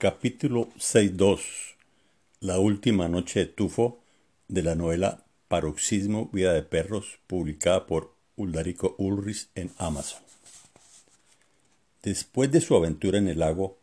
Capítulo 0.00 0.68
6.2 0.78 1.40
La 2.38 2.60
última 2.60 3.08
noche 3.08 3.40
de 3.40 3.46
tufo 3.46 3.98
de 4.46 4.62
la 4.62 4.76
novela 4.76 5.24
Paroxismo 5.48 6.30
Vida 6.32 6.52
de 6.52 6.62
Perros, 6.62 7.18
publicada 7.26 7.84
por 7.88 8.14
Uldarico 8.36 8.94
Ulrich 8.98 9.48
en 9.56 9.72
Amazon. 9.76 10.22
Después 12.04 12.52
de 12.52 12.60
su 12.60 12.76
aventura 12.76 13.18
en 13.18 13.26
el 13.26 13.40
lago, 13.40 13.76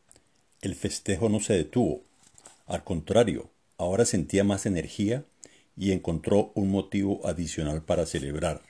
el 0.61 0.75
festejo 0.75 1.27
no 1.27 1.41
se 1.41 1.51
detuvo. 1.51 2.01
Al 2.65 2.85
contrario, 2.85 3.49
ahora 3.77 4.05
sentía 4.05 4.45
más 4.45 4.65
energía 4.65 5.25
y 5.75 5.91
encontró 5.91 6.53
un 6.55 6.71
motivo 6.71 7.27
adicional 7.27 7.83
para 7.83 8.05
celebrar. 8.05 8.61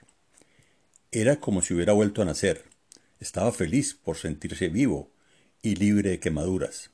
Era 1.12 1.40
como 1.40 1.62
si 1.62 1.76
hubiera 1.76 1.94
vuelto 1.94 2.24
a 2.24 2.26
nacer. 2.26 2.64
Estaba 3.20 3.52
feliz 3.52 3.94
por 3.94 4.18
sentirse 4.18 4.68
vivo 4.70 5.12
y 5.62 5.76
libre 5.76 6.10
de 6.10 6.20
quemaduras 6.20 6.90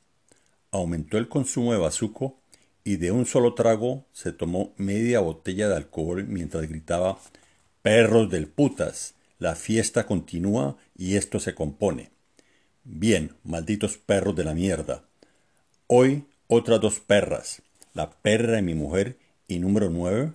aumentó 0.72 1.18
el 1.18 1.28
consumo 1.28 1.74
de 1.74 1.80
bazuco 1.80 2.40
y 2.84 2.96
de 2.96 3.12
un 3.12 3.26
solo 3.26 3.54
trago 3.54 4.06
se 4.14 4.32
tomó 4.32 4.74
media 4.78 5.20
botella 5.20 5.68
de 5.70 5.76
alcohol 5.76 6.26
mientras 6.28 6.68
gritaba 6.68 7.20
Perros 7.82 8.30
del 8.30 8.48
putas, 8.48 9.16
la 9.40 9.56
fiesta 9.56 10.06
continúa 10.06 10.78
y 10.96 11.16
esto 11.16 11.40
se 11.40 11.56
compone. 11.56 12.12
Bien, 12.84 13.36
malditos 13.44 13.98
perros 13.98 14.36
de 14.36 14.44
la 14.44 14.54
mierda. 14.54 15.04
Hoy 15.88 16.26
otras 16.48 16.80
dos 16.80 17.00
perras, 17.00 17.62
la 17.94 18.12
perra 18.12 18.54
de 18.54 18.62
mi 18.62 18.76
mujer 18.76 19.18
y 19.48 19.60
número 19.60 19.90
nueve, 19.90 20.34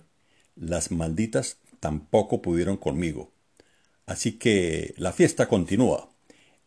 las 0.55 0.91
malditas 0.91 1.57
tampoco 1.79 2.41
pudieron 2.41 2.77
conmigo. 2.77 3.31
Así 4.05 4.33
que 4.33 4.93
la 4.97 5.11
fiesta 5.13 5.47
continúa. 5.47 6.09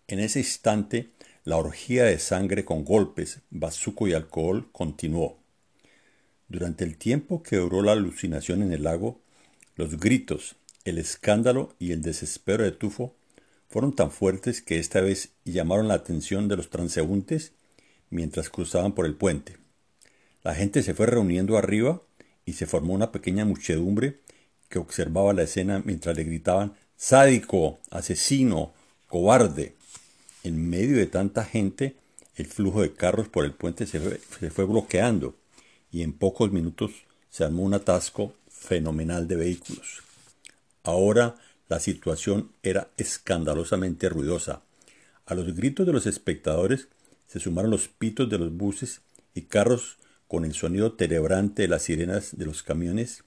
En 0.08 0.18
ese 0.18 0.40
instante 0.40 1.10
la 1.44 1.56
orgía 1.56 2.04
de 2.04 2.18
sangre 2.18 2.64
con 2.64 2.84
golpes, 2.84 3.40
bazuco 3.50 4.06
y 4.08 4.12
alcohol 4.12 4.68
continuó. 4.72 5.38
Durante 6.48 6.84
el 6.84 6.96
tiempo 6.96 7.42
que 7.42 7.56
duró 7.56 7.82
la 7.82 7.92
alucinación 7.92 8.62
en 8.62 8.72
el 8.72 8.82
lago, 8.82 9.20
los 9.76 9.98
gritos, 9.98 10.56
el 10.84 10.98
escándalo 10.98 11.74
y 11.78 11.92
el 11.92 12.02
desespero 12.02 12.64
de 12.64 12.72
Tufo 12.72 13.14
fueron 13.68 13.94
tan 13.94 14.10
fuertes 14.10 14.60
que 14.60 14.78
esta 14.78 15.00
vez 15.00 15.30
llamaron 15.44 15.88
la 15.88 15.94
atención 15.94 16.48
de 16.48 16.56
los 16.56 16.70
transeúntes 16.70 17.52
mientras 18.10 18.50
cruzaban 18.50 18.92
por 18.92 19.06
el 19.06 19.14
puente. 19.14 19.58
La 20.42 20.54
gente 20.54 20.82
se 20.82 20.94
fue 20.94 21.06
reuniendo 21.06 21.56
arriba 21.56 22.02
y 22.44 22.54
se 22.54 22.66
formó 22.66 22.94
una 22.94 23.12
pequeña 23.12 23.44
muchedumbre 23.44 24.18
que 24.68 24.78
observaba 24.78 25.32
la 25.32 25.42
escena 25.42 25.82
mientras 25.84 26.16
le 26.16 26.24
gritaban 26.24 26.74
sádico, 26.96 27.78
asesino, 27.90 28.72
cobarde. 29.06 29.74
En 30.42 30.70
medio 30.70 30.96
de 30.96 31.06
tanta 31.06 31.44
gente, 31.44 31.96
el 32.36 32.46
flujo 32.46 32.80
de 32.82 32.92
carros 32.92 33.28
por 33.28 33.44
el 33.44 33.52
puente 33.52 33.86
se 33.86 34.00
fue, 34.00 34.64
bloqueando 34.64 35.36
y 35.92 36.02
en 36.02 36.12
pocos 36.12 36.50
minutos 36.52 36.92
se 37.28 37.44
armó 37.44 37.62
un 37.62 37.74
atasco 37.74 38.32
fenomenal 38.48 39.28
de 39.28 39.36
vehículos. 39.36 40.02
Ahora 40.82 41.36
la 41.68 41.78
situación 41.78 42.50
era 42.62 42.88
escandalosamente 42.96 44.08
ruidosa. 44.08 44.62
A 45.26 45.34
los 45.34 45.54
gritos 45.54 45.86
de 45.86 45.92
los 45.92 46.06
espectadores 46.06 46.88
se 47.26 47.38
sumaron 47.38 47.70
los 47.70 47.88
pitos 47.88 48.28
de 48.30 48.38
los 48.38 48.52
buses 48.52 49.02
y 49.34 49.42
carros 49.42 49.98
con 50.26 50.44
el 50.44 50.54
sonido 50.54 50.92
terebrante 50.92 51.62
de 51.62 51.68
las 51.68 51.82
sirenas 51.82 52.36
de 52.36 52.46
los 52.46 52.62
camiones 52.62 53.24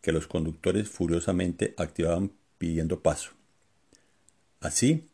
que 0.00 0.12
los 0.12 0.26
conductores 0.26 0.88
furiosamente 0.88 1.74
activaban 1.76 2.32
pidiendo 2.58 3.00
paso. 3.00 3.30
Así, 4.60 5.08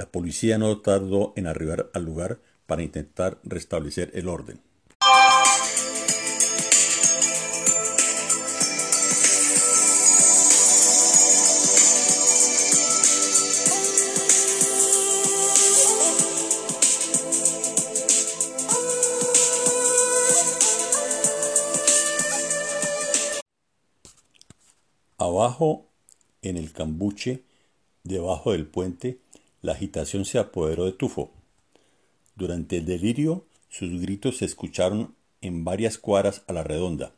la 0.00 0.10
policía 0.10 0.56
no 0.56 0.78
tardó 0.78 1.34
en 1.36 1.46
arribar 1.46 1.90
al 1.92 2.06
lugar 2.06 2.40
para 2.64 2.82
intentar 2.82 3.38
restablecer 3.44 4.10
el 4.14 4.28
orden. 4.28 4.62
Abajo, 25.18 25.90
en 26.40 26.56
el 26.56 26.72
cambuche, 26.72 27.44
debajo 28.02 28.52
del 28.52 28.66
puente, 28.66 29.20
la 29.62 29.72
agitación 29.72 30.24
se 30.24 30.38
apoderó 30.38 30.84
de 30.84 30.92
Tufo. 30.92 31.32
Durante 32.34 32.78
el 32.78 32.86
delirio, 32.86 33.46
sus 33.68 34.00
gritos 34.00 34.38
se 34.38 34.44
escucharon 34.44 35.14
en 35.40 35.64
varias 35.64 35.98
cuadras 35.98 36.42
a 36.46 36.52
la 36.52 36.62
redonda. 36.62 37.12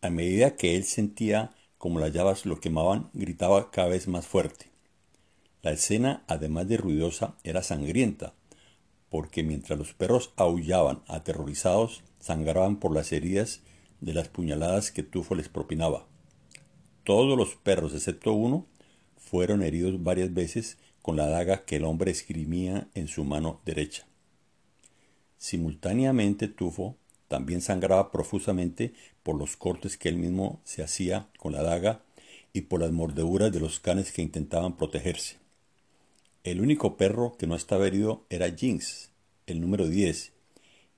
A 0.00 0.10
medida 0.10 0.56
que 0.56 0.76
él 0.76 0.84
sentía 0.84 1.54
como 1.84 2.00
las 2.00 2.14
llamas 2.14 2.46
lo 2.46 2.60
quemaban, 2.60 3.10
gritaba 3.12 3.70
cada 3.70 3.88
vez 3.88 4.08
más 4.08 4.26
fuerte. 4.26 4.70
La 5.60 5.72
escena, 5.72 6.24
además 6.28 6.66
de 6.66 6.78
ruidosa, 6.78 7.36
era 7.44 7.62
sangrienta, 7.62 8.32
porque 9.10 9.42
mientras 9.42 9.78
los 9.78 9.92
perros 9.92 10.32
aullaban 10.36 11.02
aterrorizados, 11.08 12.02
sangraban 12.20 12.80
por 12.80 12.94
las 12.94 13.12
heridas 13.12 13.60
de 14.00 14.14
las 14.14 14.28
puñaladas 14.28 14.92
que 14.92 15.02
Tufo 15.02 15.34
les 15.34 15.50
propinaba. 15.50 16.06
Todos 17.02 17.36
los 17.36 17.54
perros, 17.54 17.92
excepto 17.92 18.32
uno, 18.32 18.66
fueron 19.18 19.62
heridos 19.62 20.02
varias 20.02 20.32
veces 20.32 20.78
con 21.04 21.18
la 21.18 21.26
daga 21.26 21.66
que 21.66 21.76
el 21.76 21.84
hombre 21.84 22.10
esgrimía 22.10 22.88
en 22.94 23.08
su 23.08 23.24
mano 23.24 23.60
derecha. 23.66 24.06
Simultáneamente 25.36 26.48
Tufo 26.48 26.96
también 27.28 27.60
sangraba 27.60 28.10
profusamente 28.10 28.94
por 29.22 29.36
los 29.36 29.58
cortes 29.58 29.98
que 29.98 30.08
él 30.08 30.16
mismo 30.16 30.62
se 30.64 30.82
hacía 30.82 31.28
con 31.38 31.52
la 31.52 31.62
daga 31.62 32.00
y 32.54 32.62
por 32.62 32.80
las 32.80 32.90
mordeduras 32.90 33.52
de 33.52 33.60
los 33.60 33.80
canes 33.80 34.12
que 34.12 34.22
intentaban 34.22 34.78
protegerse. 34.78 35.36
El 36.42 36.62
único 36.62 36.96
perro 36.96 37.36
que 37.36 37.46
no 37.46 37.54
estaba 37.54 37.86
herido 37.86 38.24
era 38.30 38.50
Jinx, 38.50 39.10
el 39.46 39.60
número 39.60 39.86
10, 39.86 40.32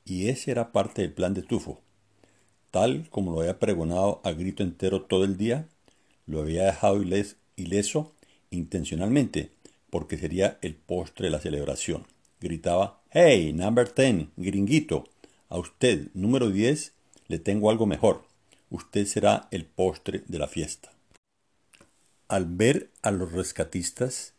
y 0.04 0.28
ese 0.28 0.52
era 0.52 0.70
parte 0.70 1.02
del 1.02 1.14
plan 1.14 1.34
de 1.34 1.42
Tufo. 1.42 1.80
Tal 2.70 3.10
como 3.10 3.32
lo 3.32 3.40
había 3.40 3.58
pregonado 3.58 4.20
a 4.22 4.30
grito 4.30 4.62
entero 4.62 5.02
todo 5.02 5.24
el 5.24 5.36
día, 5.36 5.66
lo 6.26 6.42
había 6.42 6.62
dejado 6.62 7.02
ileso 7.56 8.12
intencionalmente 8.50 9.55
porque 9.90 10.18
sería 10.18 10.58
el 10.62 10.74
postre 10.74 11.26
de 11.26 11.30
la 11.30 11.40
celebración. 11.40 12.06
Gritaba, 12.40 13.00
Hey, 13.10 13.52
number 13.52 13.88
ten, 13.88 14.30
gringuito, 14.36 15.04
a 15.48 15.58
usted, 15.58 16.08
número 16.14 16.50
10, 16.50 16.92
le 17.28 17.38
tengo 17.38 17.70
algo 17.70 17.86
mejor. 17.86 18.24
Usted 18.70 19.06
será 19.06 19.48
el 19.50 19.64
postre 19.64 20.24
de 20.26 20.38
la 20.38 20.48
fiesta. 20.48 20.92
Al 22.28 22.44
ver 22.44 22.90
a 23.02 23.12
los 23.12 23.32
rescatistas, 23.32 24.34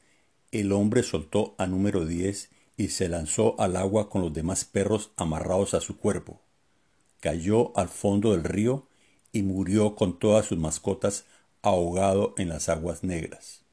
el 0.51 0.71
hombre 0.73 1.03
soltó 1.03 1.55
a 1.57 1.67
número 1.67 2.05
10 2.05 2.49
y 2.75 2.89
se 2.89 3.09
lanzó 3.09 3.59
al 3.59 3.75
agua 3.75 4.09
con 4.09 4.21
los 4.21 4.33
demás 4.33 4.65
perros 4.65 5.11
amarrados 5.15 5.73
a 5.73 5.81
su 5.81 5.97
cuerpo. 5.97 6.41
Cayó 7.19 7.75
al 7.77 7.89
fondo 7.89 8.31
del 8.31 8.43
río 8.43 8.87
y 9.31 9.41
murió 9.41 9.95
con 9.95 10.19
todas 10.19 10.45
sus 10.45 10.57
mascotas 10.57 11.25
ahogado 11.61 12.35
en 12.37 12.49
las 12.49 12.69
aguas 12.69 13.03
negras. 13.03 13.63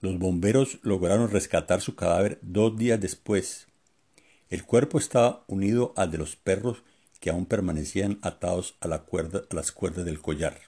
Los 0.00 0.18
bomberos 0.18 0.78
lograron 0.82 1.30
rescatar 1.30 1.80
su 1.80 1.96
cadáver 1.96 2.38
dos 2.42 2.76
días 2.76 3.00
después. 3.00 3.66
El 4.48 4.64
cuerpo 4.64 4.98
estaba 4.98 5.44
unido 5.48 5.92
al 5.96 6.10
de 6.10 6.18
los 6.18 6.36
perros 6.36 6.82
que 7.20 7.30
aún 7.30 7.46
permanecían 7.46 8.18
atados 8.22 8.76
a, 8.80 8.88
la 8.88 9.00
cuerda, 9.00 9.42
a 9.50 9.54
las 9.54 9.72
cuerdas 9.72 10.04
del 10.04 10.20
collar. 10.20 10.58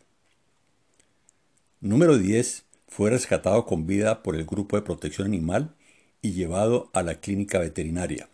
Número 1.81 2.19
10 2.19 2.65
fue 2.89 3.11
rescatado 3.11 3.67
con 3.67 3.87
vida 3.87 4.23
por 4.23 4.35
el 4.35 4.45
Grupo 4.45 4.77
de 4.77 4.83
Protección 4.83 5.29
Animal 5.29 5.75
y 6.23 6.33
llevado 6.33 6.91
a 6.93 7.03
la 7.03 7.21
clínica 7.21 7.59
veterinaria. 7.59 8.29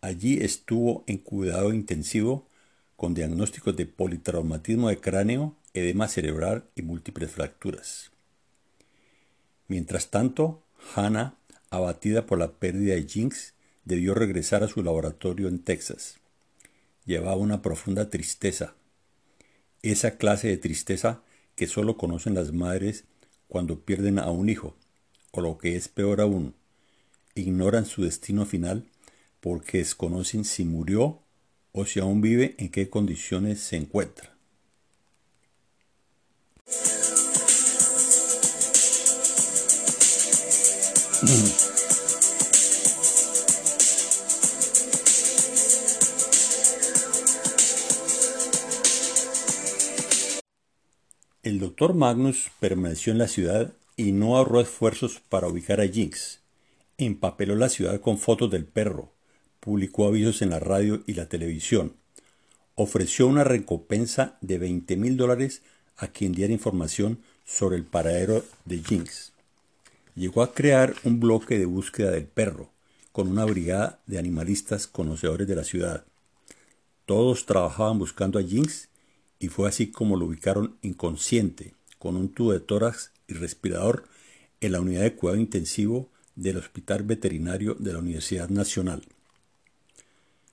Allí 0.00 0.38
estuvo 0.42 1.04
en 1.06 1.18
cuidado 1.18 1.72
intensivo 1.72 2.48
con 2.96 3.14
diagnósticos 3.14 3.76
de 3.76 3.86
politraumatismo 3.86 4.88
de 4.88 4.98
cráneo, 4.98 5.56
edema 5.74 6.08
cerebral 6.08 6.64
y 6.74 6.82
múltiples 6.82 7.30
fracturas. 7.30 8.11
Mientras 9.72 10.10
tanto, 10.10 10.62
Hannah, 10.94 11.38
abatida 11.70 12.26
por 12.26 12.38
la 12.38 12.52
pérdida 12.52 12.94
de 12.94 13.08
Jinx, 13.08 13.54
debió 13.86 14.12
regresar 14.12 14.62
a 14.62 14.68
su 14.68 14.82
laboratorio 14.82 15.48
en 15.48 15.60
Texas. 15.60 16.16
Llevaba 17.06 17.36
una 17.36 17.62
profunda 17.62 18.10
tristeza, 18.10 18.74
esa 19.80 20.18
clase 20.18 20.48
de 20.48 20.58
tristeza 20.58 21.22
que 21.54 21.66
solo 21.66 21.96
conocen 21.96 22.34
las 22.34 22.52
madres 22.52 23.04
cuando 23.48 23.80
pierden 23.80 24.18
a 24.18 24.30
un 24.30 24.50
hijo, 24.50 24.76
o 25.30 25.40
lo 25.40 25.56
que 25.56 25.74
es 25.74 25.88
peor 25.88 26.20
aún, 26.20 26.54
ignoran 27.34 27.86
su 27.86 28.02
destino 28.02 28.44
final 28.44 28.90
porque 29.40 29.78
desconocen 29.78 30.44
si 30.44 30.66
murió 30.66 31.22
o 31.72 31.86
si 31.86 31.98
aún 31.98 32.20
vive 32.20 32.56
en 32.58 32.68
qué 32.68 32.90
condiciones 32.90 33.60
se 33.60 33.76
encuentra. 33.76 34.36
El 41.22 41.28
doctor 51.60 51.94
Magnus 51.94 52.50
permaneció 52.58 53.12
en 53.12 53.18
la 53.18 53.28
ciudad 53.28 53.72
y 53.96 54.10
no 54.10 54.36
ahorró 54.36 54.60
esfuerzos 54.60 55.22
para 55.28 55.46
ubicar 55.46 55.80
a 55.80 55.86
Jinx. 55.86 56.40
Empapeló 56.98 57.54
la 57.54 57.68
ciudad 57.68 58.00
con 58.00 58.18
fotos 58.18 58.50
del 58.50 58.64
perro, 58.64 59.12
publicó 59.60 60.08
avisos 60.08 60.42
en 60.42 60.50
la 60.50 60.58
radio 60.58 61.04
y 61.06 61.14
la 61.14 61.28
televisión, 61.28 61.94
ofreció 62.74 63.28
una 63.28 63.44
recompensa 63.44 64.38
de 64.40 64.58
20 64.58 64.96
mil 64.96 65.16
dólares 65.16 65.62
a 65.96 66.08
quien 66.08 66.32
diera 66.32 66.52
información 66.52 67.20
sobre 67.44 67.76
el 67.76 67.84
paradero 67.84 68.44
de 68.64 68.82
Jinx. 68.82 69.31
Llegó 70.14 70.42
a 70.42 70.52
crear 70.52 70.94
un 71.04 71.20
bloque 71.20 71.58
de 71.58 71.64
búsqueda 71.64 72.10
del 72.10 72.26
perro, 72.26 72.70
con 73.12 73.28
una 73.28 73.44
brigada 73.44 74.00
de 74.06 74.18
animalistas 74.18 74.86
conocedores 74.86 75.46
de 75.48 75.56
la 75.56 75.64
ciudad. 75.64 76.04
Todos 77.06 77.46
trabajaban 77.46 77.98
buscando 77.98 78.38
a 78.38 78.42
Jinx 78.42 78.88
y 79.38 79.48
fue 79.48 79.68
así 79.68 79.90
como 79.90 80.16
lo 80.16 80.26
ubicaron 80.26 80.76
inconsciente, 80.82 81.74
con 81.98 82.16
un 82.16 82.28
tubo 82.28 82.52
de 82.52 82.60
tórax 82.60 83.12
y 83.26 83.34
respirador 83.34 84.04
en 84.60 84.72
la 84.72 84.80
unidad 84.80 85.02
de 85.02 85.14
cuidado 85.14 85.40
intensivo 85.40 86.10
del 86.36 86.58
Hospital 86.58 87.02
Veterinario 87.02 87.74
de 87.78 87.92
la 87.92 87.98
Universidad 87.98 88.48
Nacional. 88.48 89.02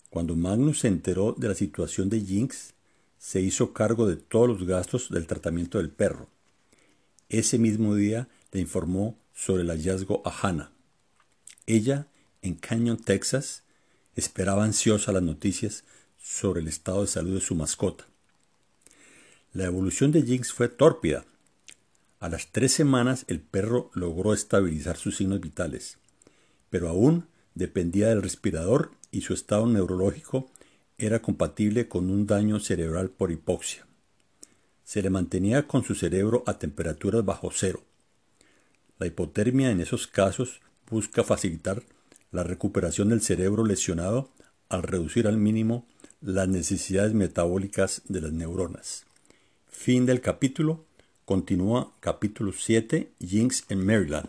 Cuando 0.10 0.36
Magnus 0.36 0.80
se 0.80 0.88
enteró 0.88 1.34
de 1.38 1.50
la 1.50 1.56
situación 1.56 2.10
de 2.10 2.22
Jinx, 2.22 2.74
se 3.20 3.42
hizo 3.42 3.74
cargo 3.74 4.08
de 4.08 4.16
todos 4.16 4.48
los 4.48 4.66
gastos 4.66 5.10
del 5.10 5.28
tratamiento 5.28 5.78
del 5.78 5.90
perro. 5.90 6.28
Ese 7.28 7.60
mismo 7.60 7.94
día 7.94 8.28
le 8.52 8.62
informó 8.62 9.18
sobre 9.40 9.64
el 9.64 9.70
hallazgo 9.70 10.22
a 10.26 10.32
Hannah. 10.32 10.74
Ella, 11.66 12.08
en 12.42 12.56
Canyon, 12.56 12.98
Texas, 12.98 13.64
esperaba 14.16 14.66
ansiosa 14.66 15.14
las 15.14 15.24
noticias 15.24 15.86
sobre 16.18 16.60
el 16.60 16.68
estado 16.68 17.02
de 17.02 17.08
salud 17.08 17.36
de 17.36 17.40
su 17.40 17.56
mascota. 17.56 18.06
La 19.54 19.64
evolución 19.64 20.12
de 20.12 20.24
Jinx 20.24 20.52
fue 20.52 20.68
tórpida. 20.68 21.24
A 22.20 22.28
las 22.28 22.52
tres 22.52 22.74
semanas 22.74 23.24
el 23.30 23.40
perro 23.40 23.92
logró 23.94 24.34
estabilizar 24.34 24.98
sus 24.98 25.16
signos 25.16 25.40
vitales, 25.40 26.00
pero 26.70 26.90
aún 26.90 27.26
dependía 27.56 28.10
del 28.10 28.22
respirador 28.22 28.92
y 29.10 29.22
su 29.22 29.34
estado 29.34 29.68
neurológico 29.68 30.52
era 30.98 31.22
compatible 31.22 31.88
con 31.88 32.10
un 32.10 32.28
daño 32.28 32.60
cerebral 32.60 33.10
por 33.10 33.32
hipoxia. 33.32 33.88
Se 34.84 35.02
le 35.02 35.10
mantenía 35.10 35.66
con 35.66 35.86
su 35.86 35.96
cerebro 35.96 36.44
a 36.46 36.60
temperaturas 36.60 37.24
bajo 37.24 37.52
cero. 37.54 37.86
La 39.00 39.08
hipotermia 39.08 39.72
en 39.72 39.80
esos 39.80 40.08
casos 40.08 40.60
busca 40.90 41.24
facilitar 41.24 41.82
la 42.32 42.44
recuperación 42.44 43.10
del 43.10 43.22
cerebro 43.22 43.66
lesionado 43.66 44.30
al 44.68 44.84
reducir 44.84 45.26
al 45.26 45.38
mínimo 45.38 45.88
las 46.22 46.50
necesidades 46.50 47.14
metabólicas 47.14 48.02
de 48.10 48.20
las 48.20 48.34
neuronas. 48.34 49.06
Fin 49.70 50.06
del 50.06 50.20
capítulo. 50.20 50.84
Continúa 51.24 51.94
capítulo 52.02 52.52
7, 52.52 53.10
Jinx 53.26 53.64
en 53.70 53.86
Maryland. 53.86 54.28